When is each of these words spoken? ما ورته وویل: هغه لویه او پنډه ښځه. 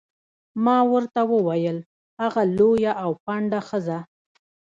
ما 0.65 0.77
ورته 0.91 1.21
وویل: 1.33 1.77
هغه 2.21 2.41
لویه 2.57 2.91
او 3.03 3.11
پنډه 3.25 3.59
ښځه. 3.69 3.99